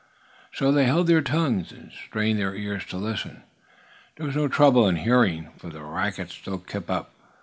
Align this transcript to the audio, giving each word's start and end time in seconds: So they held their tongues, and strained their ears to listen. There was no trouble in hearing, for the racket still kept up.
So 0.51 0.71
they 0.71 0.85
held 0.85 1.05
their 1.05 1.21
tongues, 1.21 1.71
and 1.71 1.91
strained 1.91 2.39
their 2.39 2.55
ears 2.55 2.83
to 2.87 2.97
listen. 2.97 3.43
There 4.15 4.25
was 4.25 4.35
no 4.35 4.47
trouble 4.47 4.87
in 4.87 4.95
hearing, 4.95 5.49
for 5.57 5.69
the 5.69 5.83
racket 5.83 6.31
still 6.31 6.57
kept 6.57 6.89
up. 6.89 7.11